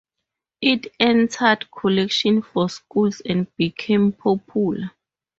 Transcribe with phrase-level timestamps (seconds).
[0.61, 4.89] It entered collections for schools and became popular.